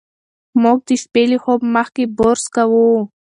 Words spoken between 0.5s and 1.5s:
موږ د شپې له